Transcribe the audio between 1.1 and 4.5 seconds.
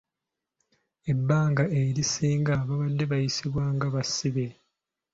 Ebbanga erisinga babadde bayisibwa nga basibe.